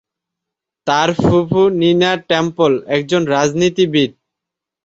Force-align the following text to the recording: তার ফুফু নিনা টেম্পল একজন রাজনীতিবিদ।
তার 0.87 1.09
ফুফু 1.19 1.61
নিনা 1.79 2.11
টেম্পল 2.29 2.71
একজন 2.95 3.21
রাজনীতিবিদ। 3.33 4.11